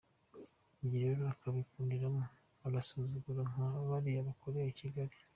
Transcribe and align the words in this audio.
Ibyo 0.85 0.99
rero 1.07 1.23
akabihinduramo 1.33 2.23
agasuzuguro 2.67 3.41
nka 3.51 3.67
kariya 3.87 4.21
yakoreye 4.29 4.69
kigeli. 4.79 5.15